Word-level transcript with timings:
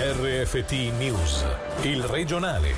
RFT 0.00 0.92
News, 0.96 1.44
il 1.82 2.04
regionale. 2.04 2.72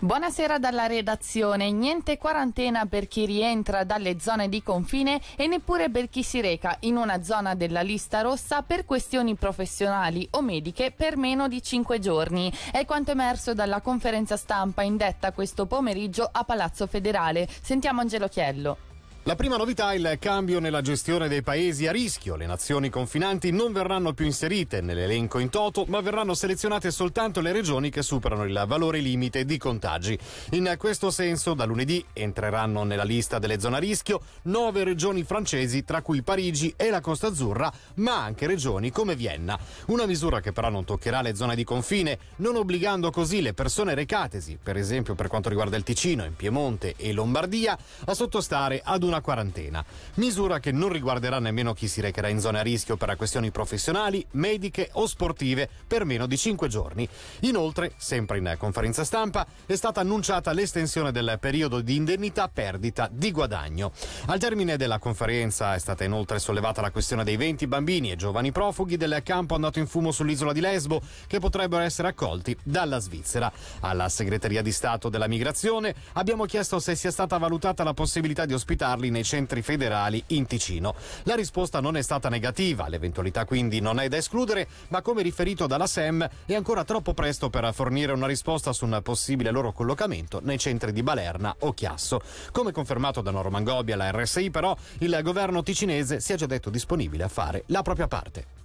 Buonasera 0.00 0.58
dalla 0.58 0.88
redazione. 0.88 1.70
Niente 1.70 2.18
quarantena 2.18 2.86
per 2.86 3.06
chi 3.06 3.24
rientra 3.24 3.84
dalle 3.84 4.18
zone 4.18 4.48
di 4.48 4.64
confine 4.64 5.20
e 5.36 5.46
neppure 5.46 5.90
per 5.90 6.08
chi 6.08 6.24
si 6.24 6.40
reca 6.40 6.76
in 6.80 6.96
una 6.96 7.22
zona 7.22 7.54
della 7.54 7.82
lista 7.82 8.20
rossa 8.22 8.62
per 8.62 8.84
questioni 8.84 9.36
professionali 9.36 10.26
o 10.32 10.42
mediche 10.42 10.90
per 10.90 11.16
meno 11.16 11.46
di 11.46 11.62
5 11.62 12.00
giorni. 12.00 12.52
È 12.72 12.84
quanto 12.84 13.12
emerso 13.12 13.54
dalla 13.54 13.80
conferenza 13.80 14.36
stampa 14.36 14.82
indetta 14.82 15.30
questo 15.30 15.66
pomeriggio 15.66 16.28
a 16.30 16.42
Palazzo 16.42 16.88
Federale. 16.88 17.46
Sentiamo 17.62 18.00
Angelo 18.00 18.26
Chiello. 18.26 18.90
La 19.24 19.36
prima 19.36 19.56
novità 19.56 19.92
è 19.92 19.94
il 19.94 20.16
cambio 20.18 20.58
nella 20.58 20.80
gestione 20.80 21.28
dei 21.28 21.42
paesi 21.42 21.86
a 21.86 21.92
rischio. 21.92 22.34
Le 22.34 22.44
nazioni 22.44 22.90
confinanti 22.90 23.52
non 23.52 23.72
verranno 23.72 24.14
più 24.14 24.24
inserite 24.24 24.80
nell'elenco 24.80 25.38
in 25.38 25.48
toto, 25.48 25.84
ma 25.86 26.00
verranno 26.00 26.34
selezionate 26.34 26.90
soltanto 26.90 27.40
le 27.40 27.52
regioni 27.52 27.88
che 27.88 28.02
superano 28.02 28.42
il 28.42 28.64
valore 28.66 28.98
limite 28.98 29.44
di 29.44 29.58
contagi. 29.58 30.18
In 30.50 30.74
questo 30.76 31.12
senso, 31.12 31.54
da 31.54 31.64
lunedì 31.64 32.04
entreranno 32.12 32.82
nella 32.82 33.04
lista 33.04 33.38
delle 33.38 33.60
zone 33.60 33.76
a 33.76 33.78
rischio 33.78 34.22
nove 34.42 34.82
regioni 34.82 35.22
francesi, 35.22 35.84
tra 35.84 36.02
cui 36.02 36.22
Parigi 36.22 36.74
e 36.76 36.90
la 36.90 37.00
Costa 37.00 37.28
Azzurra, 37.28 37.72
ma 37.98 38.24
anche 38.24 38.48
regioni 38.48 38.90
come 38.90 39.14
Vienna. 39.14 39.56
Una 39.86 40.04
misura 40.04 40.40
che 40.40 40.50
però 40.50 40.68
non 40.68 40.84
toccherà 40.84 41.22
le 41.22 41.36
zone 41.36 41.54
di 41.54 41.62
confine, 41.62 42.18
non 42.38 42.56
obbligando 42.56 43.12
così 43.12 43.40
le 43.40 43.54
persone 43.54 43.94
recatesi, 43.94 44.58
per 44.60 44.76
esempio 44.76 45.14
per 45.14 45.28
quanto 45.28 45.48
riguarda 45.48 45.76
il 45.76 45.84
Ticino, 45.84 46.24
in 46.24 46.34
Piemonte 46.34 46.94
e 46.96 47.12
Lombardia, 47.12 47.78
a 48.06 48.14
sottostare 48.14 48.80
ad 48.82 49.04
un 49.04 49.10
una 49.12 49.20
quarantena, 49.20 49.84
misura 50.14 50.58
che 50.58 50.72
non 50.72 50.88
riguarderà 50.88 51.38
nemmeno 51.38 51.74
chi 51.74 51.86
si 51.86 52.00
recherà 52.00 52.28
in 52.28 52.40
zone 52.40 52.60
a 52.60 52.62
rischio 52.62 52.96
per 52.96 53.14
questioni 53.16 53.50
professionali, 53.50 54.26
mediche 54.32 54.88
o 54.92 55.06
sportive 55.06 55.68
per 55.86 56.06
meno 56.06 56.26
di 56.26 56.38
5 56.38 56.66
giorni. 56.68 57.06
Inoltre, 57.40 57.92
sempre 57.98 58.38
in 58.38 58.54
conferenza 58.58 59.04
stampa, 59.04 59.46
è 59.66 59.74
stata 59.74 60.00
annunciata 60.00 60.52
l'estensione 60.52 61.12
del 61.12 61.36
periodo 61.38 61.82
di 61.82 61.96
indennità 61.96 62.48
perdita 62.48 63.08
di 63.12 63.30
guadagno. 63.30 63.92
Al 64.26 64.38
termine 64.38 64.78
della 64.78 64.98
conferenza 64.98 65.74
è 65.74 65.78
stata 65.78 66.04
inoltre 66.04 66.38
sollevata 66.38 66.80
la 66.80 66.90
questione 66.90 67.22
dei 67.22 67.36
20 67.36 67.66
bambini 67.66 68.10
e 68.10 68.16
giovani 68.16 68.50
profughi 68.50 68.96
del 68.96 69.20
campo 69.22 69.54
andato 69.54 69.78
in 69.78 69.86
fumo 69.86 70.10
sull'isola 70.10 70.52
di 70.52 70.60
Lesbo 70.60 71.02
che 71.26 71.38
potrebbero 71.38 71.82
essere 71.82 72.08
accolti 72.08 72.56
dalla 72.62 72.98
Svizzera. 72.98 73.52
Alla 73.80 74.08
segreteria 74.08 74.62
di 74.62 74.72
Stato 74.72 75.10
della 75.10 75.28
Migrazione 75.28 75.94
abbiamo 76.14 76.46
chiesto 76.46 76.78
se 76.78 76.94
sia 76.94 77.10
stata 77.10 77.36
valutata 77.36 77.84
la 77.84 77.92
possibilità 77.92 78.46
di 78.46 78.54
ospitarli 78.54 79.01
farli 79.02 79.10
nei 79.10 79.24
centri 79.24 79.62
federali 79.62 80.22
in 80.28 80.46
Ticino. 80.46 80.94
La 81.24 81.34
risposta 81.34 81.80
non 81.80 81.96
è 81.96 82.02
stata 82.02 82.28
negativa, 82.28 82.88
l'eventualità 82.88 83.44
quindi 83.44 83.80
non 83.80 83.98
è 83.98 84.08
da 84.08 84.16
escludere, 84.16 84.68
ma 84.88 85.02
come 85.02 85.22
riferito 85.22 85.66
dalla 85.66 85.86
SEM 85.86 86.28
è 86.46 86.54
ancora 86.54 86.84
troppo 86.84 87.12
presto 87.14 87.50
per 87.50 87.72
fornire 87.74 88.12
una 88.12 88.26
risposta 88.26 88.72
su 88.72 88.84
un 88.84 89.00
possibile 89.02 89.50
loro 89.50 89.72
collocamento 89.72 90.40
nei 90.42 90.58
centri 90.58 90.92
di 90.92 91.02
Balerna 91.02 91.56
o 91.60 91.72
Chiasso. 91.72 92.20
Come 92.52 92.70
confermato 92.70 93.20
da 93.20 93.30
Norman 93.32 93.64
Gobbia 93.64 93.94
alla 93.94 94.10
RSI 94.12 94.50
però, 94.50 94.76
il 94.98 95.18
governo 95.22 95.62
ticinese 95.62 96.20
si 96.20 96.32
è 96.32 96.36
già 96.36 96.46
detto 96.46 96.70
disponibile 96.70 97.24
a 97.24 97.28
fare 97.28 97.64
la 97.66 97.82
propria 97.82 98.06
parte. 98.06 98.61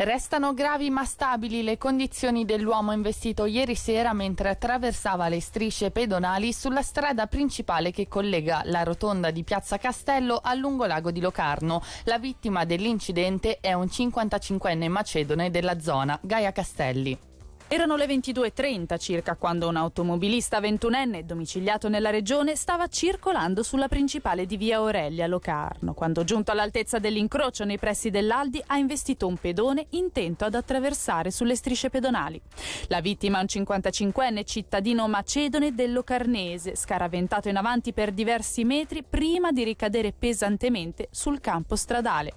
Restano 0.00 0.54
gravi 0.54 0.90
ma 0.90 1.04
stabili 1.04 1.64
le 1.64 1.76
condizioni 1.76 2.44
dell'uomo 2.44 2.92
investito 2.92 3.46
ieri 3.46 3.74
sera 3.74 4.12
mentre 4.12 4.50
attraversava 4.50 5.26
le 5.26 5.40
strisce 5.40 5.90
pedonali 5.90 6.52
sulla 6.52 6.82
strada 6.82 7.26
principale 7.26 7.90
che 7.90 8.06
collega 8.06 8.62
la 8.66 8.84
rotonda 8.84 9.32
di 9.32 9.42
Piazza 9.42 9.76
Castello 9.76 10.38
al 10.40 10.58
lungolago 10.58 11.10
di 11.10 11.20
Locarno. 11.20 11.82
La 12.04 12.20
vittima 12.20 12.64
dell'incidente 12.64 13.58
è 13.58 13.72
un 13.72 13.86
55enne 13.86 14.88
macedone 14.88 15.50
della 15.50 15.80
zona, 15.80 16.16
Gaia 16.22 16.52
Castelli. 16.52 17.27
Erano 17.70 17.96
le 17.96 18.06
22.30 18.06 18.98
circa 18.98 19.36
quando 19.36 19.68
un 19.68 19.76
automobilista 19.76 20.58
ventunenne 20.58 21.26
domiciliato 21.26 21.90
nella 21.90 22.08
regione 22.08 22.56
stava 22.56 22.86
circolando 22.86 23.62
sulla 23.62 23.88
principale 23.88 24.46
di 24.46 24.56
via 24.56 24.78
Aurelia 24.78 25.26
Locarno, 25.26 25.92
quando 25.92 26.24
giunto 26.24 26.50
all'altezza 26.50 26.98
dell'incrocio 26.98 27.66
nei 27.66 27.76
pressi 27.76 28.08
dell'Aldi 28.08 28.62
ha 28.68 28.78
investito 28.78 29.26
un 29.26 29.36
pedone 29.36 29.84
intento 29.90 30.46
ad 30.46 30.54
attraversare 30.54 31.30
sulle 31.30 31.54
strisce 31.54 31.90
pedonali. 31.90 32.40
La 32.86 33.02
vittima 33.02 33.38
è 33.38 33.42
un 33.42 33.64
55enne 33.64 34.46
cittadino 34.46 35.06
macedone 35.06 35.74
del 35.74 35.92
Locarnese, 35.92 36.74
scaraventato 36.74 37.50
in 37.50 37.56
avanti 37.56 37.92
per 37.92 38.12
diversi 38.12 38.64
metri 38.64 39.02
prima 39.02 39.52
di 39.52 39.62
ricadere 39.62 40.14
pesantemente 40.18 41.08
sul 41.10 41.38
campo 41.38 41.76
stradale. 41.76 42.32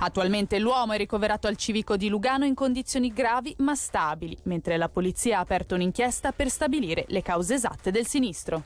Attualmente 0.00 0.58
l'uomo 0.58 0.92
è 0.92 0.98
ricoverato 0.98 1.46
al 1.46 1.56
civico 1.56 1.96
di 1.96 2.10
Lugano 2.10 2.44
in 2.44 2.54
condizioni 2.54 3.14
gravi 3.14 3.54
ma 3.60 3.74
stabili, 3.74 4.36
mentre 4.42 4.72
la 4.76 4.88
polizia 4.88 5.38
ha 5.38 5.40
aperto 5.40 5.74
un'inchiesta 5.74 6.32
per 6.32 6.48
stabilire 6.50 7.04
le 7.08 7.22
cause 7.22 7.54
esatte 7.54 7.90
del 7.90 8.06
sinistro. 8.06 8.64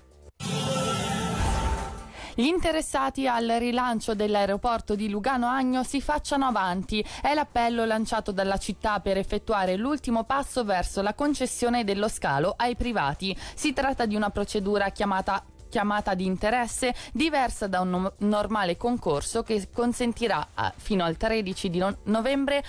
Gli 2.38 2.46
interessati 2.46 3.26
al 3.26 3.48
rilancio 3.58 4.14
dell'aeroporto 4.14 4.94
di 4.94 5.08
Lugano 5.08 5.48
Agno 5.48 5.82
si 5.82 6.00
facciano 6.00 6.46
avanti. 6.46 7.04
È 7.20 7.34
l'appello 7.34 7.84
lanciato 7.84 8.30
dalla 8.30 8.58
città 8.58 9.00
per 9.00 9.16
effettuare 9.16 9.74
l'ultimo 9.74 10.22
passo 10.22 10.62
verso 10.62 11.02
la 11.02 11.14
concessione 11.14 11.82
dello 11.82 12.06
scalo 12.06 12.54
ai 12.56 12.76
privati. 12.76 13.36
Si 13.56 13.72
tratta 13.72 14.06
di 14.06 14.14
una 14.14 14.30
procedura 14.30 14.90
chiamata 14.90 15.44
chiamata 15.68 16.14
di 16.14 16.24
interesse 16.26 16.94
diversa 17.12 17.66
da 17.66 17.80
un 17.80 17.90
no- 17.90 18.12
normale 18.18 18.76
concorso 18.76 19.42
che 19.42 19.68
consentirà 19.72 20.50
a, 20.54 20.72
fino 20.74 21.04
al 21.04 21.16
13 21.16 21.68
di 21.68 21.78
no- 21.78 21.98
novembre 22.04 22.62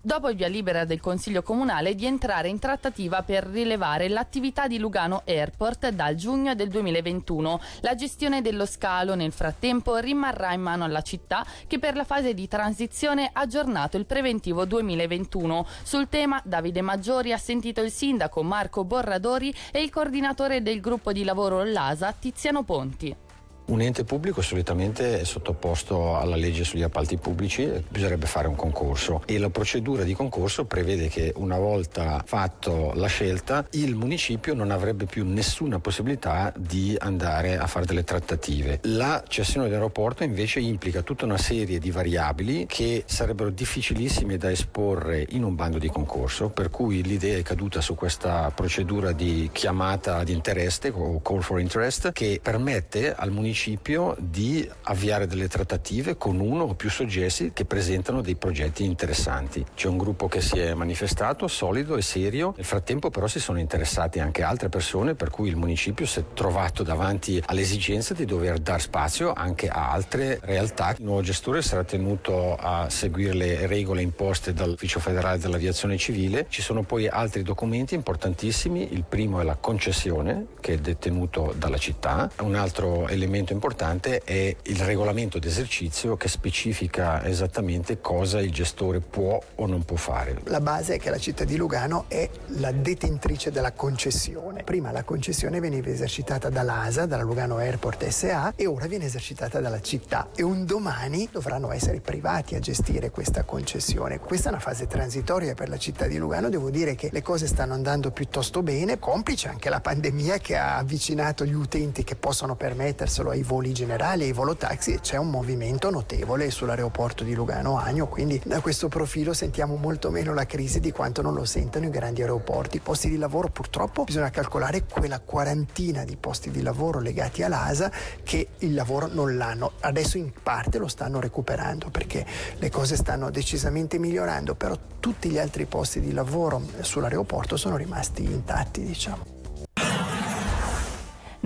dopo 0.00 0.28
il 0.28 0.36
via 0.36 0.48
libera 0.48 0.84
del 0.84 1.00
Consiglio 1.00 1.42
Comunale 1.42 1.94
di 1.94 2.06
entrare 2.06 2.48
in 2.48 2.58
trattativa 2.58 3.22
per 3.22 3.44
rilevare 3.44 4.08
l'attività 4.08 4.66
di 4.66 4.78
Lugano 4.78 5.22
Airport 5.26 5.88
dal 5.88 6.14
giugno 6.14 6.54
del 6.54 6.68
2021. 6.68 7.60
La 7.80 7.94
gestione 7.94 8.40
dello 8.40 8.64
scalo 8.64 9.14
nel 9.14 9.32
frattempo 9.32 9.96
rimarrà 9.96 10.52
in 10.52 10.60
mano 10.60 10.84
alla 10.84 11.02
città 11.02 11.44
che 11.66 11.78
per 11.78 11.96
la 11.96 12.04
fase 12.04 12.34
di 12.34 12.46
transizione 12.46 13.30
ha 13.32 13.40
aggiornato 13.40 13.96
il 13.96 14.06
preventivo 14.06 14.64
2021. 14.64 15.66
Sul 15.82 16.08
tema 16.08 16.40
Davide 16.44 16.80
Maggiori 16.80 17.32
ha 17.32 17.38
sentito 17.38 17.82
il 17.82 17.90
sindaco 17.90 18.42
Marco 18.42 18.84
Borradori 18.84 19.52
e 19.72 19.82
il 19.82 19.90
coordinatore 19.90 20.62
del 20.62 20.80
gruppo 20.80 21.12
di 21.12 21.24
lavoro 21.24 21.64
LASA 21.64 22.12
Tiziano 22.12 22.62
Ponti. 22.62 23.26
Un 23.68 23.82
ente 23.82 24.04
pubblico 24.04 24.40
solitamente 24.40 25.20
è 25.20 25.24
sottoposto 25.24 26.16
alla 26.16 26.36
legge 26.36 26.64
sugli 26.64 26.82
appalti 26.82 27.18
pubblici, 27.18 27.70
bisognerebbe 27.86 28.24
fare 28.24 28.48
un 28.48 28.54
concorso 28.54 29.20
e 29.26 29.36
la 29.36 29.50
procedura 29.50 30.04
di 30.04 30.14
concorso 30.14 30.64
prevede 30.64 31.08
che 31.08 31.34
una 31.36 31.58
volta 31.58 32.22
fatto 32.24 32.92
la 32.94 33.08
scelta 33.08 33.66
il 33.72 33.94
municipio 33.94 34.54
non 34.54 34.70
avrebbe 34.70 35.04
più 35.04 35.22
nessuna 35.26 35.80
possibilità 35.80 36.50
di 36.56 36.96
andare 36.98 37.58
a 37.58 37.66
fare 37.66 37.84
delle 37.84 38.04
trattative. 38.04 38.80
La 38.84 39.22
cessione 39.28 39.66
dell'aeroporto 39.66 40.24
invece 40.24 40.60
implica 40.60 41.02
tutta 41.02 41.26
una 41.26 41.36
serie 41.36 41.78
di 41.78 41.90
variabili 41.90 42.64
che 42.66 43.04
sarebbero 43.04 43.50
difficilissime 43.50 44.38
da 44.38 44.50
esporre 44.50 45.26
in 45.28 45.44
un 45.44 45.54
bando 45.54 45.76
di 45.76 45.90
concorso, 45.90 46.48
per 46.48 46.70
cui 46.70 47.02
l'idea 47.02 47.36
è 47.36 47.42
caduta 47.42 47.82
su 47.82 47.94
questa 47.94 48.50
procedura 48.54 49.12
di 49.12 49.50
chiamata 49.52 50.24
di 50.24 50.32
interesse 50.32 50.88
o 50.88 51.20
call 51.20 51.40
for 51.40 51.60
interest 51.60 52.12
che 52.12 52.40
permette 52.42 53.14
al 53.14 53.30
municipio 53.30 53.56
municipio 53.58 54.14
di 54.20 54.68
avviare 54.82 55.26
delle 55.26 55.48
trattative 55.48 56.16
con 56.16 56.38
uno 56.38 56.64
o 56.64 56.74
più 56.74 56.88
soggetti 56.88 57.50
che 57.52 57.64
presentano 57.64 58.20
dei 58.20 58.36
progetti 58.36 58.84
interessanti. 58.84 59.64
C'è 59.74 59.88
un 59.88 59.98
gruppo 59.98 60.28
che 60.28 60.40
si 60.40 60.60
è 60.60 60.74
manifestato 60.74 61.48
solido 61.48 61.96
e 61.96 62.02
serio, 62.02 62.54
nel 62.54 62.64
frattempo 62.64 63.10
però 63.10 63.26
si 63.26 63.40
sono 63.40 63.58
interessati 63.58 64.20
anche 64.20 64.44
altre 64.44 64.68
persone 64.68 65.14
per 65.14 65.30
cui 65.30 65.48
il 65.48 65.56
municipio 65.56 66.06
si 66.06 66.20
è 66.20 66.24
trovato 66.34 66.84
davanti 66.84 67.42
all'esigenza 67.46 68.14
di 68.14 68.24
dover 68.24 68.58
dar 68.58 68.80
spazio 68.80 69.32
anche 69.32 69.68
a 69.68 69.90
altre 69.90 70.38
realtà. 70.42 70.94
Il 70.96 71.04
nuovo 71.04 71.22
gestore 71.22 71.60
sarà 71.60 71.82
tenuto 71.82 72.54
a 72.54 72.88
seguire 72.88 73.34
le 73.34 73.66
regole 73.66 74.02
imposte 74.02 74.52
dall'Ufficio 74.52 75.00
federale 75.00 75.38
dell'aviazione 75.38 75.96
civile. 75.96 76.46
Ci 76.48 76.62
sono 76.62 76.84
poi 76.84 77.08
altri 77.08 77.42
documenti 77.42 77.96
importantissimi, 77.96 78.92
il 78.92 79.02
primo 79.02 79.40
è 79.40 79.44
la 79.44 79.56
concessione 79.56 80.46
che 80.60 80.74
è 80.74 80.76
detenuto 80.76 81.52
dalla 81.56 81.78
città, 81.78 82.30
un 82.42 82.54
altro 82.54 83.08
elemento 83.08 83.46
elemento 83.48 83.52
importante 83.52 84.20
è 84.24 84.54
il 84.62 84.78
regolamento 84.80 85.38
d'esercizio 85.38 86.16
che 86.16 86.28
specifica 86.28 87.24
esattamente 87.24 88.00
cosa 88.00 88.40
il 88.40 88.52
gestore 88.52 89.00
può 89.00 89.40
o 89.56 89.66
non 89.66 89.84
può 89.84 89.96
fare. 89.96 90.40
La 90.44 90.60
base 90.60 90.94
è 90.94 90.98
che 90.98 91.10
la 91.10 91.18
città 91.18 91.44
di 91.44 91.56
Lugano 91.56 92.04
è 92.08 92.28
la 92.58 92.72
detentrice 92.72 93.50
della 93.50 93.72
concessione. 93.72 94.62
Prima 94.62 94.90
la 94.92 95.04
concessione 95.04 95.60
veniva 95.60 95.88
esercitata 95.88 96.50
dall'ASA, 96.50 97.06
dalla 97.06 97.22
Lugano 97.22 97.56
Airport 97.56 98.06
SA 98.08 98.52
e 98.56 98.66
ora 98.66 98.86
viene 98.86 99.06
esercitata 99.06 99.60
dalla 99.60 99.80
città 99.80 100.28
e 100.34 100.42
un 100.42 100.64
domani 100.64 101.28
dovranno 101.30 101.72
essere 101.72 102.00
privati 102.00 102.54
a 102.54 102.58
gestire 102.58 103.10
questa 103.10 103.44
concessione. 103.44 104.18
Questa 104.18 104.48
è 104.48 104.52
una 104.52 104.60
fase 104.60 104.86
transitoria 104.86 105.54
per 105.54 105.68
la 105.68 105.78
città 105.78 106.06
di 106.06 106.18
Lugano, 106.18 106.48
devo 106.48 106.70
dire 106.70 106.94
che 106.94 107.08
le 107.12 107.22
cose 107.22 107.46
stanno 107.46 107.74
andando 107.74 108.10
piuttosto 108.10 108.62
bene, 108.62 108.98
complice 108.98 109.48
anche 109.48 109.70
la 109.70 109.80
pandemia 109.80 110.38
che 110.38 110.56
ha 110.56 110.76
avvicinato 110.76 111.44
gli 111.44 111.54
utenti 111.54 112.04
che 112.04 112.16
possono 112.16 112.56
permetterselo 112.56 113.30
ai 113.30 113.37
ai 113.38 113.44
voli 113.44 113.72
generali, 113.72 114.24
ai 114.24 114.32
volotaxi 114.32 114.98
c'è 115.00 115.16
un 115.16 115.30
movimento 115.30 115.90
notevole 115.90 116.50
sull'aeroporto 116.50 117.24
di 117.24 117.34
Lugano 117.34 117.78
Agno, 117.78 118.08
quindi 118.08 118.40
da 118.44 118.60
questo 118.60 118.88
profilo 118.88 119.32
sentiamo 119.32 119.76
molto 119.76 120.10
meno 120.10 120.34
la 120.34 120.44
crisi 120.44 120.80
di 120.80 120.90
quanto 120.90 121.22
non 121.22 121.34
lo 121.34 121.44
sentano 121.44 121.86
i 121.86 121.90
grandi 121.90 122.20
aeroporti. 122.20 122.80
Posti 122.80 123.08
di 123.08 123.16
lavoro 123.16 123.48
purtroppo 123.48 124.04
bisogna 124.04 124.30
calcolare 124.30 124.84
quella 124.84 125.20
quarantina 125.20 126.04
di 126.04 126.16
posti 126.16 126.50
di 126.50 126.62
lavoro 126.62 127.00
legati 127.00 127.42
all'ASA 127.42 127.90
che 128.24 128.48
il 128.58 128.74
lavoro 128.74 129.06
non 129.06 129.36
l'hanno. 129.36 129.72
Adesso 129.80 130.18
in 130.18 130.32
parte 130.42 130.78
lo 130.78 130.88
stanno 130.88 131.20
recuperando 131.20 131.90
perché 131.90 132.26
le 132.56 132.70
cose 132.70 132.96
stanno 132.96 133.30
decisamente 133.30 133.98
migliorando, 133.98 134.54
però 134.54 134.76
tutti 134.98 135.30
gli 135.30 135.38
altri 135.38 135.66
posti 135.66 136.00
di 136.00 136.12
lavoro 136.12 136.60
sull'aeroporto 136.80 137.56
sono 137.56 137.76
rimasti 137.76 138.24
intatti, 138.24 138.84
diciamo. 138.84 139.37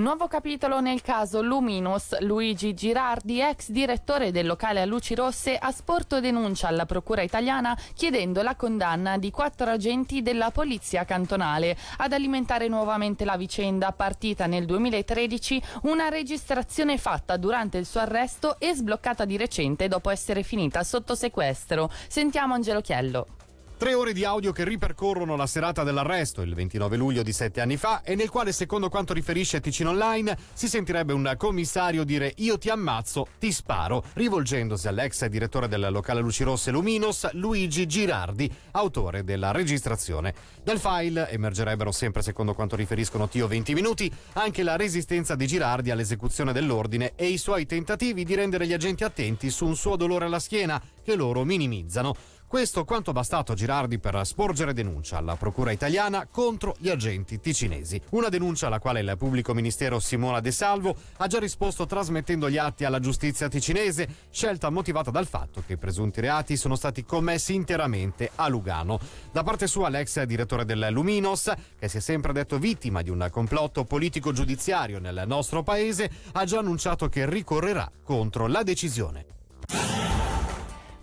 Nuovo 0.03 0.27
capitolo 0.27 0.81
nel 0.81 1.01
caso 1.01 1.43
Luminus. 1.43 2.19
Luigi 2.23 2.75
Girardi, 2.75 3.41
ex 3.41 3.69
direttore 3.71 4.33
del 4.33 4.49
locale 4.49 4.81
a 4.81 4.85
luci 4.85 5.15
rosse, 5.15 5.57
ha 5.57 5.71
sporto 5.71 6.19
denuncia 6.19 6.67
alla 6.67 6.87
Procura 6.87 7.23
italiana 7.23 7.79
chiedendo 7.95 8.43
la 8.43 8.57
condanna 8.57 9.17
di 9.17 9.31
quattro 9.31 9.71
agenti 9.71 10.21
della 10.21 10.51
Polizia 10.51 11.05
cantonale. 11.05 11.77
Ad 11.99 12.13
alimentare 12.13 12.67
nuovamente 12.67 13.25
la 13.25 13.37
vicenda, 13.37 13.93
partita 13.93 14.47
nel 14.47 14.67
2013, 14.67 15.63
una 15.83 16.09
registrazione 16.09 16.99
fatta 16.99 17.37
durante 17.37 17.79
il 17.79 17.87
suo 17.87 18.01
arresto 18.01 18.59
e 18.59 18.75
sbloccata 18.75 19.25
di 19.25 19.37
recente 19.37 19.87
dopo 19.87 20.11
essere 20.11 20.43
finita 20.43 20.83
sotto 20.83 21.15
sequestro. 21.15 21.89
Sentiamo 22.09 22.55
Angelo 22.55 22.81
Chiello. 22.81 23.52
Tre 23.83 23.95
ore 23.95 24.13
di 24.13 24.25
audio 24.25 24.53
che 24.53 24.63
ripercorrono 24.63 25.35
la 25.35 25.49
serata 25.49 25.83
dell'arresto, 25.83 26.43
il 26.43 26.55
29 26.55 26.97
luglio 26.97 27.25
di 27.25 27.33
sette 27.33 27.61
anni 27.61 27.77
fa, 27.77 28.03
e 28.03 28.15
nel 28.15 28.31
quale, 28.31 28.53
secondo 28.53 28.89
quanto 28.89 29.13
riferisce 29.13 29.59
Ticino 29.59 29.91
Online, 29.91 30.39
si 30.53 30.69
sentirebbe 30.69 31.13
un 31.13 31.35
commissario 31.37 32.05
dire 32.05 32.33
io 32.37 32.59
ti 32.59 32.71
ammazzo, 32.71 33.27
ti 33.41 33.51
sparo, 33.51 34.05
rivolgendosi 34.13 34.87
all'ex 34.87 35.27
direttore 35.27 35.67
del 35.67 35.89
locale 35.91 36.21
Luci 36.21 36.45
Rosse 36.45 36.71
Luminos, 36.71 37.33
Luigi 37.33 37.85
Girardi, 37.87 38.49
autore 38.71 39.25
della 39.25 39.51
registrazione. 39.51 40.33
Dal 40.63 40.79
file 40.79 41.29
emergerebbero 41.31 41.91
sempre, 41.91 42.23
secondo 42.23 42.55
quanto 42.55 42.77
riferiscono 42.77 43.27
Tio 43.27 43.49
20 43.49 43.75
minuti, 43.75 44.09
anche 44.35 44.63
la 44.63 44.77
resistenza 44.77 45.35
di 45.35 45.49
Girardi 45.49 45.91
all'esecuzione 45.91 46.53
dell'ordine 46.53 47.15
e 47.17 47.27
i 47.27 47.37
suoi 47.37 47.67
tentativi 47.67 48.23
di 48.23 48.37
rendere 48.37 48.65
gli 48.65 48.75
agenti 48.75 49.03
attenti 49.03 49.51
su 49.51 49.67
un 49.67 49.75
suo 49.75 49.97
dolore 49.97 50.27
alla 50.27 50.39
schiena 50.39 50.81
che 51.03 51.17
loro 51.17 51.43
minimizzano. 51.43 52.15
Questo 52.53 52.85
quanto 52.85 53.13
bastato 53.13 53.53
a 53.53 53.55
Girardi 53.55 53.99
per 53.99 54.27
sporgere 54.27 54.75
denuncia 54.75 55.17
alla 55.17 55.37
Procura 55.37 55.73
italiana 55.73 56.29
contro 56.31 56.77
gli 56.77 56.91
agenti 56.91 57.41
ticinesi. 57.41 57.99
Una 58.11 58.29
denuncia 58.29 58.67
alla 58.67 58.79
quale 58.79 59.01
il 59.01 59.15
pubblico 59.17 59.55
ministero 59.55 59.99
Simona 59.99 60.41
De 60.41 60.51
Salvo 60.51 60.95
ha 61.17 61.27
già 61.29 61.39
risposto 61.39 61.87
trasmettendo 61.87 62.51
gli 62.51 62.59
atti 62.59 62.85
alla 62.85 63.01
giustizia 63.01 63.49
ticinese, 63.49 64.07
scelta 64.31 64.69
motivata 64.69 65.11
dal 65.11 65.27
fatto 65.27 65.63
che 65.67 65.73
i 65.73 65.79
presunti 65.79 66.21
reati 66.21 66.59
sono 66.59 66.77
stati 66.77 67.07
commessi 67.07 67.55
interamente 67.55 68.31
a 68.35 68.49
Lugano. 68.49 69.01
Da 69.33 69.43
parte 69.43 69.67
sua 69.67 69.89
l'ex 69.89 70.23
direttore 70.25 70.67
del 70.67 70.89
Luminos, 70.91 71.51
che 71.79 71.89
si 71.89 71.97
è 71.97 72.01
sempre 72.01 72.35
detto 72.35 72.59
vittima 72.59 73.01
di 73.01 73.09
un 73.09 73.27
complotto 73.31 73.87
politico-giudiziario 73.87 74.99
nel 74.99 75.23
nostro 75.25 75.63
paese, 75.63 76.11
ha 76.33 76.45
già 76.45 76.59
annunciato 76.59 77.09
che 77.09 77.25
ricorrerà 77.25 77.91
contro 78.05 78.47
la 78.47 78.63
decisione. 78.63 80.02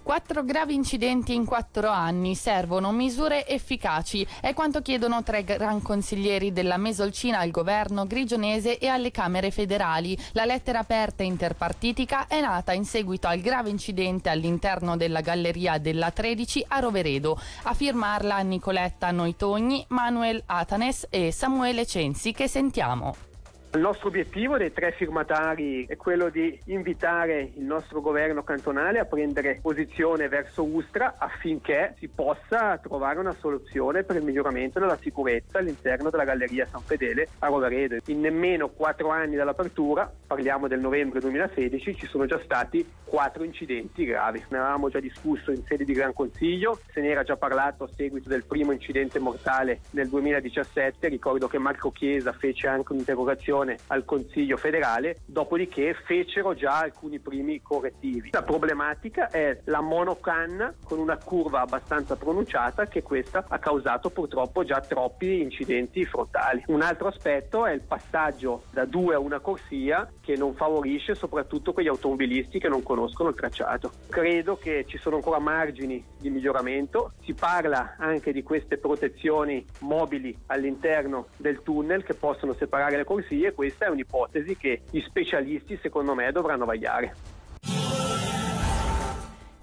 Quattro 0.09 0.43
gravi 0.43 0.73
incidenti 0.73 1.35
in 1.35 1.45
quattro 1.45 1.87
anni, 1.87 2.33
servono 2.33 2.91
misure 2.91 3.45
efficaci, 3.45 4.25
è 4.41 4.55
quanto 4.55 4.81
chiedono 4.81 5.21
tre 5.21 5.43
gran 5.43 5.83
consiglieri 5.83 6.51
della 6.51 6.77
Mesolcina 6.77 7.37
al 7.37 7.51
governo 7.51 8.07
grigionese 8.07 8.79
e 8.79 8.87
alle 8.87 9.11
Camere 9.11 9.51
federali. 9.51 10.17
La 10.31 10.45
lettera 10.45 10.79
aperta 10.79 11.21
interpartitica 11.21 12.25
è 12.25 12.41
nata 12.41 12.73
in 12.73 12.85
seguito 12.85 13.27
al 13.27 13.39
grave 13.39 13.69
incidente 13.69 14.29
all'interno 14.29 14.97
della 14.97 15.21
galleria 15.21 15.77
della 15.77 16.09
13 16.09 16.65
a 16.69 16.79
Roveredo. 16.79 17.39
A 17.65 17.75
firmarla 17.75 18.39
Nicoletta 18.39 19.11
Noitogni, 19.11 19.85
Manuel 19.89 20.41
Atanes 20.47 21.05
e 21.11 21.31
Samuele 21.31 21.85
Censi 21.85 22.31
che 22.31 22.47
sentiamo. 22.47 23.28
Il 23.71 23.81
nostro 23.81 24.07
obiettivo 24.07 24.57
dei 24.57 24.73
tre 24.73 24.93
firmatari 24.93 25.85
è 25.85 25.95
quello 25.95 26.29
di 26.29 26.59
invitare 26.65 27.51
il 27.53 27.63
nostro 27.63 28.01
governo 28.01 28.41
cantonale 28.41 28.97
a 28.97 29.05
prendere 29.05 29.59
posizione 29.61 30.27
verso 30.27 30.63
Ustra 30.63 31.17
affinché 31.19 31.93
si 31.99 32.07
possa 32.07 32.79
trovare 32.81 33.19
una 33.19 33.35
soluzione 33.39 34.01
per 34.01 34.15
il 34.15 34.23
miglioramento 34.23 34.79
della 34.79 34.97
sicurezza 34.99 35.59
all'interno 35.59 36.09
della 36.09 36.23
Galleria 36.23 36.65
San 36.65 36.81
Fedele 36.81 37.27
a 37.37 37.47
Roveredo. 37.47 37.97
In 38.07 38.21
nemmeno 38.21 38.69
quattro 38.69 39.09
anni 39.11 39.35
dall'apertura, 39.35 40.11
parliamo 40.25 40.67
del 40.67 40.79
novembre 40.79 41.19
2016, 41.19 41.95
ci 41.95 42.07
sono 42.07 42.25
già 42.25 42.39
stati 42.43 42.83
quattro 43.03 43.43
incidenti 43.43 44.03
gravi. 44.03 44.43
Ne 44.49 44.57
avevamo 44.57 44.89
già 44.89 44.99
discusso 44.99 45.51
in 45.51 45.63
sede 45.65 45.85
di 45.85 45.93
Gran 45.93 46.13
Consiglio, 46.13 46.79
se 46.91 47.01
ne 47.01 47.09
era 47.09 47.21
già 47.21 47.37
parlato 47.37 47.83
a 47.83 47.89
seguito 47.95 48.29
del 48.29 48.45
primo 48.45 48.71
incidente 48.71 49.19
mortale 49.19 49.81
nel 49.91 50.09
2017, 50.09 51.07
ricordo 51.07 51.47
che 51.47 51.59
Marco 51.59 51.91
Chiesa 51.91 52.33
fece 52.33 52.67
anche 52.67 52.93
un'interrogazione 52.93 53.57
al 53.87 54.05
Consiglio 54.05 54.57
federale, 54.57 55.17
dopodiché 55.25 55.95
fecero 56.05 56.53
già 56.53 56.79
alcuni 56.79 57.19
primi 57.19 57.61
correttivi. 57.61 58.29
La 58.31 58.43
problematica 58.43 59.29
è 59.29 59.59
la 59.65 59.81
monocanna 59.81 60.73
con 60.83 60.99
una 60.99 61.17
curva 61.17 61.61
abbastanza 61.61 62.15
pronunciata 62.15 62.85
che 62.85 63.01
questa 63.01 63.45
ha 63.47 63.59
causato 63.59 64.09
purtroppo 64.09 64.63
già 64.63 64.79
troppi 64.79 65.41
incidenti 65.41 66.05
frontali. 66.05 66.63
Un 66.67 66.81
altro 66.81 67.07
aspetto 67.07 67.65
è 67.65 67.71
il 67.73 67.81
passaggio 67.81 68.63
da 68.71 68.85
due 68.85 69.15
a 69.15 69.19
una 69.19 69.39
corsia 69.39 70.09
che 70.21 70.35
non 70.35 70.53
favorisce 70.53 71.15
soprattutto 71.15 71.73
quegli 71.73 71.87
automobilisti 71.87 72.59
che 72.59 72.69
non 72.69 72.83
conoscono 72.83 73.29
il 73.29 73.35
tracciato. 73.35 73.91
Credo 74.09 74.57
che 74.57 74.85
ci 74.87 74.97
sono 74.97 75.17
ancora 75.17 75.39
margini 75.39 76.03
di 76.19 76.29
miglioramento, 76.29 77.13
si 77.23 77.33
parla 77.33 77.95
anche 77.97 78.31
di 78.31 78.43
queste 78.43 78.77
protezioni 78.77 79.65
mobili 79.79 80.37
all'interno 80.47 81.27
del 81.37 81.61
tunnel 81.63 82.03
che 82.03 82.13
possono 82.13 82.53
separare 82.53 82.97
le 82.97 83.03
corsie 83.03 83.48
questa 83.53 83.85
è 83.85 83.89
un'ipotesi 83.89 84.55
che 84.55 84.81
gli 84.89 85.01
specialisti 85.01 85.79
secondo 85.81 86.13
me 86.13 86.31
dovranno 86.31 86.65
vagliare. 86.65 87.15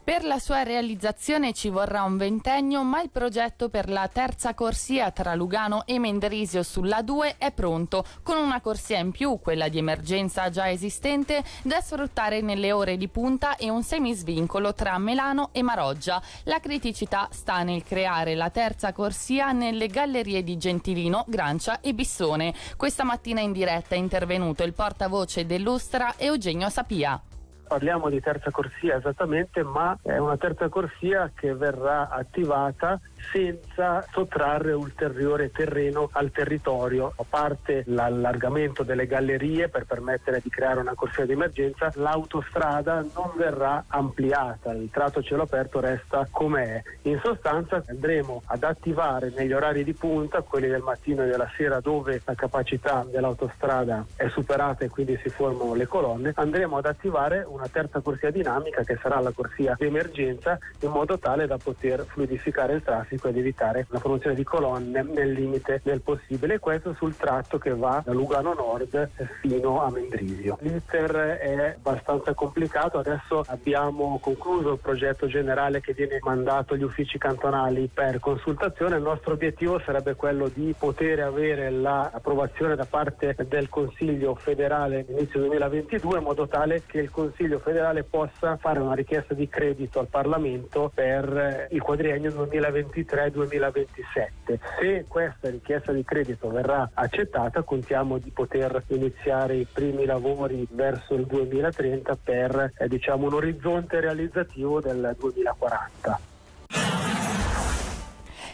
Per 0.07 0.23
la 0.23 0.39
sua 0.39 0.63
realizzazione 0.63 1.53
ci 1.53 1.69
vorrà 1.69 2.05
un 2.05 2.17
ventennio, 2.17 2.85
ma 2.85 3.03
il 3.03 3.11
progetto 3.11 3.69
per 3.69 3.91
la 3.91 4.07
terza 4.07 4.55
corsia 4.55 5.11
tra 5.11 5.35
Lugano 5.35 5.85
e 5.85 5.99
Mendrisio 5.99 6.63
sulla 6.63 7.03
2 7.03 7.35
è 7.39 7.51
pronto, 7.51 8.05
con 8.23 8.37
una 8.37 8.61
corsia 8.61 9.01
in 9.01 9.11
più, 9.11 9.41
quella 9.41 9.67
di 9.67 9.79
emergenza 9.79 10.49
già 10.49 10.71
esistente, 10.71 11.43
da 11.63 11.81
sfruttare 11.81 12.41
nelle 12.41 12.71
ore 12.71 12.97
di 12.97 13.09
punta 13.09 13.57
e 13.57 13.69
un 13.69 13.83
semisvincolo 13.83 14.75
tra 14.75 14.97
Melano 14.99 15.49
e 15.51 15.63
Maroggia. 15.63 16.23
La 16.45 16.61
criticità 16.61 17.29
sta 17.33 17.65
nel 17.65 17.83
creare 17.83 18.37
la 18.37 18.51
terza 18.51 18.93
corsia 18.93 19.51
nelle 19.51 19.89
gallerie 19.89 20.45
di 20.45 20.57
Gentilino, 20.57 21.25
Grancia 21.27 21.81
e 21.81 21.95
Bissone. 21.95 22.55
Questa 22.77 23.03
mattina 23.03 23.41
in 23.41 23.51
diretta 23.51 23.97
è 23.97 23.99
intervenuto 23.99 24.63
il 24.63 24.73
portavoce 24.73 25.47
dell'Ustra 25.47 26.15
Eugenio 26.17 26.69
Sapia 26.69 27.21
parliamo 27.67 28.09
di 28.09 28.21
terza 28.21 28.51
corsia 28.51 28.97
esattamente, 28.97 29.63
ma 29.63 29.97
è 30.03 30.19
una 30.19 30.37
terza 30.37 30.69
corsia 30.69 31.31
che 31.35 31.55
verrà 31.55 32.09
attivata 32.09 33.01
senza 33.33 34.07
sottrarre 34.11 34.73
ulteriore 34.73 35.51
terreno 35.51 36.09
al 36.13 36.31
territorio, 36.31 37.13
a 37.17 37.25
parte 37.29 37.83
l'allargamento 37.87 38.83
delle 38.83 39.07
gallerie 39.07 39.69
per 39.69 39.85
permettere 39.85 40.41
di 40.43 40.49
creare 40.49 40.81
una 40.81 40.95
corsia 40.95 41.27
di 41.27 41.33
emergenza, 41.33 41.91
l'autostrada 41.95 43.05
non 43.15 43.33
verrà 43.37 43.85
ampliata, 43.89 44.73
il 44.73 44.91
tratto 44.91 45.23
cielo 45.23 45.43
aperto 45.43 45.81
resta 45.81 46.27
com'è. 46.31 46.83
In 47.03 47.21
sostanza 47.23 47.83
andremo 47.87 48.43
ad 48.47 48.63
attivare 48.63 49.33
negli 49.35 49.53
orari 49.53 49.85
di 49.85 49.95
punta, 49.95 50.43
quelli 50.43 50.69
del 50.69 50.83
mattino 50.83 51.25
e 51.25 51.27
della 51.27 51.51
sera 51.57 51.81
dove 51.81 52.21
la 52.25 52.35
capacità 52.35 53.05
dell'autostrada 53.09 54.05
è 54.15 54.29
superata 54.29 54.85
e 54.85 54.89
quindi 54.89 55.19
si 55.23 55.29
formano 55.29 55.75
le 55.75 55.87
colonne, 55.87 56.33
andremo 56.35 56.77
ad 56.77 56.87
attivare 56.87 57.45
una 57.47 57.69
terza 57.69 58.01
corsia 58.01 58.31
dinamica 58.31 58.83
che 58.83 58.99
sarà 59.01 59.21
la 59.21 59.33
corsia 59.33 59.75
di 59.79 59.87
emergenza 59.87 60.59
in 60.81 60.91
modo 60.91 61.19
tale 61.19 61.47
da 61.47 61.57
poter 61.57 62.05
fluidificare 62.05 62.75
il 62.75 62.83
traffico 62.83 63.16
traffico 63.17 63.29
ed 63.29 63.37
evitare 63.39 63.87
la 63.89 63.99
formazione 63.99 64.37
di 64.37 64.45
colonne 64.45 65.03
nel 65.03 65.33
limite 65.33 65.81
del 65.83 66.01
possibile. 66.01 66.59
Questo 66.59 66.95
sul 66.95 67.17
tratto 67.17 67.59
che 67.59 67.75
va 67.75 68.03
da 68.05 68.13
Lugano 68.13 68.55
Nord 68.55 69.09
fino 69.41 69.83
a 69.83 69.91
Mendrisio. 69.91 70.59
L'iter 70.61 71.11
è 71.11 71.75
abbastanza 71.77 72.35
complicato, 72.35 72.99
adesso 72.99 73.45
abbiamo 73.49 74.19
concluso 74.21 74.73
il 74.73 74.79
progetto 74.79 75.27
generale 75.27 75.81
che 75.81 75.93
viene 75.93 76.19
mandato 76.23 76.75
agli 76.75 76.83
uffici 76.83 77.19
cantonali 77.19 77.91
per 77.93 78.21
consultazione. 78.21 78.97
Il 78.97 79.03
nostro 79.03 79.33
obiettivo 79.33 79.81
sarebbe 79.81 80.15
quello 80.15 80.49
di 80.49 80.75
poter 80.79 81.21
avere 81.21 81.71
l'approvazione 81.71 82.77
da 82.77 82.85
parte 82.85 83.35
del 83.49 83.69
Consiglio 83.69 84.35
federale 84.35 85.07
inizio 85.09 85.41
2022 85.41 86.19
in 86.19 86.25
modo 86.25 86.47
tale 86.47 86.83
che 86.87 86.99
il 86.99 87.11
Consiglio 87.11 87.59
federale 87.59 88.05
possa 88.05 88.57
fare 88.57 88.81
una 88.81 88.95
richiesta 88.95 89.35
di 89.35 89.49
credito 89.49 89.99
al 89.99 90.09
Parlamento 90.09 90.91
per 90.95 91.69
il 91.71 91.81
quadriennio 91.81 92.31
2022 92.31 92.96
2023-2027. 92.97 94.59
Se 94.81 95.05
questa 95.09 95.51
richiesta 95.51 95.93
di 95.93 96.05
credito 96.05 96.49
verrà 96.49 96.89
accettata 96.95 97.63
contiamo 97.63 98.19
di 98.19 98.31
poter 98.31 98.83
iniziare 98.89 99.57
i 99.57 99.67
primi 99.71 100.05
lavori 100.05 100.67
verso 100.71 101.15
il 101.15 101.27
2030 101.27 102.17
per 102.23 102.73
eh, 102.77 102.89
diciamo, 102.89 103.27
un 103.27 103.35
orizzonte 103.35 104.01
realizzativo 104.01 104.81
del 104.81 105.15
2040. 105.19 106.35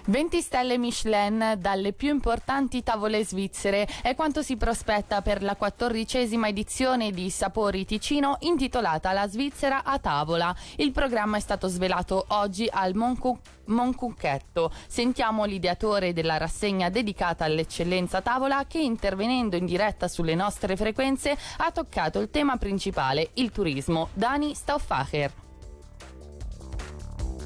20 0.07 0.41
stelle 0.41 0.79
Michelin 0.79 1.55
dalle 1.59 1.93
più 1.93 2.11
importanti 2.11 2.83
tavole 2.83 3.25
svizzere 3.25 3.87
è 4.03 4.17
quanto 4.17 4.43
si 4.43 4.57
prospetta 4.57 5.23
per 5.23 5.45
la 5.45 5.55
quattordicesima 5.55 6.49
edizione 6.49 7.13
di 7.13 7.31
Sapori 7.31 7.85
Ticino 7.85 8.37
intitolata 8.41 9.13
La 9.13 9.29
Svizzera 9.29 9.85
a 9.85 10.01
tavola. 10.01 10.53
Il 10.77 10.91
programma 10.91 11.37
è 11.37 11.41
stato 11.41 11.69
svelato 11.69 12.25
oggi 12.29 12.69
al 12.69 12.95
Moncu- 12.95 13.39
Moncucchetto. 13.67 14.73
Sentiamo 14.89 15.45
l'ideatore 15.45 16.13
della 16.13 16.37
rassegna 16.37 16.89
dedicata 16.89 17.45
all'eccellenza 17.45 18.21
tavola 18.23 18.65
che 18.67 18.81
intervenendo 18.81 19.55
in 19.55 19.67
diretta 19.67 20.09
sulle 20.09 20.35
nostre 20.35 20.77
frequenze 20.77 21.37
ha 21.59 21.71
toccato 21.71 22.19
il 22.19 22.29
tema 22.29 22.57
principale, 22.57 23.31
il 23.35 23.53
turismo. 23.53 24.09
Dani 24.15 24.53
Stauffacher. 24.55 25.33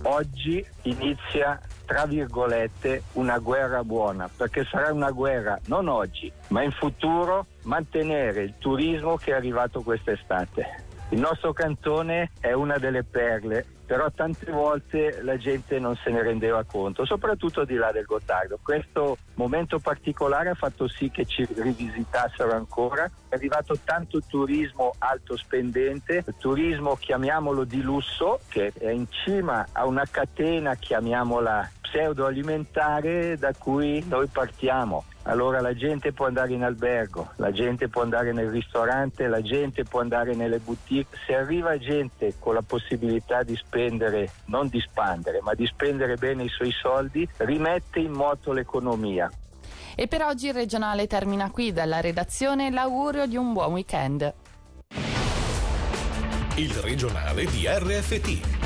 Oggi 0.05 0.65
inizia 0.85 1.61
tra 1.87 2.05
virgolette, 2.05 3.05
una 3.13 3.39
guerra 3.39 3.83
buona, 3.85 4.29
perché 4.35 4.65
sarà 4.65 4.93
una 4.93 5.11
guerra 5.11 5.59
non 5.67 5.89
oggi, 5.89 6.31
ma 6.49 6.63
in 6.63 6.73
futuro 6.73 7.47
mantenere 7.63 8.43
il 8.43 8.55
turismo 8.59 9.17
che 9.17 9.31
è 9.31 9.35
arrivato 9.35 9.81
quest'estate. 9.83 10.85
Il 11.11 11.21
nostro 11.21 11.53
cantone 11.53 12.33
è 12.41 12.53
una 12.53 12.79
delle 12.79 13.05
perle 13.05 13.65
però 13.87 14.11
tante 14.11 14.51
volte 14.51 15.21
la 15.23 15.37
gente 15.37 15.79
non 15.79 15.95
se 15.95 16.11
ne 16.11 16.21
rendeva 16.21 16.65
conto, 16.65 17.07
soprattutto 17.07 17.65
di 17.65 17.77
là 17.77 17.93
del 17.93 18.05
Gottardo. 18.05 18.59
Questo 18.61 19.17
momento 19.35 19.79
particolare 19.79 20.51
ha 20.51 20.55
fatto 20.55 20.89
sì 20.89 21.09
che 21.09 21.25
ci 21.25 21.47
rivisitassero 21.55 22.53
ancora. 22.53 23.09
È 23.29 23.37
arrivato 23.37 23.79
tanto 23.85 24.21
turismo 24.29 24.93
alto 24.99 25.37
spendente, 25.37 26.25
turismo 26.39 26.97
chiamiamolo 26.97 27.63
di 27.63 27.81
lusso, 27.81 28.41
che 28.49 28.73
è 28.77 28.91
in 28.91 29.07
cima 29.09 29.65
a 29.71 29.87
una 29.87 30.05
catena, 30.11 30.75
chiamiamola 30.75 31.71
pseudoalimentare, 31.89 33.37
da 33.39 33.53
cui 33.57 34.05
noi 34.07 34.27
partiamo 34.27 35.05
allora 35.29 35.61
la 35.61 35.75
gente 35.75 36.13
può 36.13 36.27
andare 36.27 36.53
in 36.53 36.63
albergo, 36.63 37.33
la 37.37 37.51
gente 37.51 37.89
può 37.89 38.03
andare 38.03 38.33
nel 38.33 38.49
ristorante, 38.49 39.27
la 39.27 39.43
gente 39.43 39.83
può 39.83 40.01
andare 40.01 40.37
nelle 40.37 40.61
boutique. 40.61 41.19
Se 41.27 41.35
arriva 41.35 41.77
gente 41.79 42.35
con 42.39 42.55
la 42.55 42.63
possibilità 42.63 43.43
di 43.43 43.57
spendere, 43.57 44.31
non 44.47 44.69
di 44.69 44.81
spandere, 44.81 45.41
ma 45.43 45.55
di 45.55 45.67
spendere 45.67 46.15
bene 46.15 46.45
i 46.45 46.49
suoi 46.49 46.71
soldi, 46.71 47.29
rimette 47.39 47.99
in 47.99 48.13
moto 48.13 48.53
l'economia. 48.53 49.29
E 49.97 50.07
per 50.07 50.23
oggi 50.23 50.47
il 50.47 50.55
regionale 50.55 51.09
termina 51.09 51.51
qui 51.51 51.73
dalla 51.73 52.01
redazione 52.01 52.71
l'augurio 52.71 53.27
di 53.27 53.37
un 53.37 53.53
buon 53.53 53.73
weekend. 53.73 54.33
Il 56.55 56.73
regionale 56.75 57.47
di 57.47 57.67
RFT, 57.67 58.66